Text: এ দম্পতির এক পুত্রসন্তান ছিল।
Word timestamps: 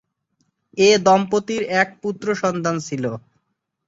এ 0.77 0.89
দম্পতির 1.05 1.61
এক 1.81 1.89
পুত্রসন্তান 2.03 2.75
ছিল। 2.87 3.03